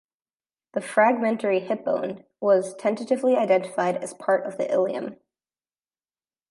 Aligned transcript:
The 0.73 0.81
fragmentary 0.81 1.59
hip 1.59 1.85
bone 1.85 2.23
was 2.39 2.73
tentatively 2.73 3.35
identified 3.37 3.97
as 3.97 4.15
part 4.15 4.47
of 4.47 4.57
the 4.57 4.67
ilium. 4.73 5.17